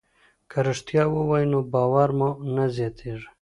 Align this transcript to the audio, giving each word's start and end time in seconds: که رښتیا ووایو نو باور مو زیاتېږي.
که 0.51 0.59
رښتیا 0.67 1.03
ووایو 1.09 1.51
نو 1.53 1.59
باور 1.73 2.09
مو 2.19 2.29
زیاتېږي. 2.75 3.27